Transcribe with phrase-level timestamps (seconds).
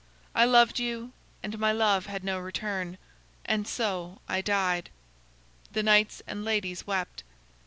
[0.33, 1.11] I loved you,
[1.43, 2.97] and my love had no return,
[3.45, 4.89] and so I died."
[5.73, 7.21] The knights and ladies wept.